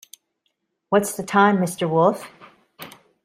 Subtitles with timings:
[0.89, 2.25] What's the time, Mr Wolf?